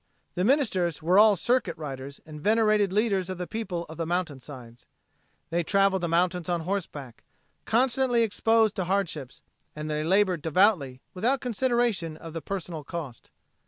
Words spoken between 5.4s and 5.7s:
They